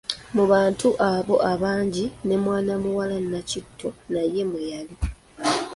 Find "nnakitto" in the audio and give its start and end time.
3.23-3.89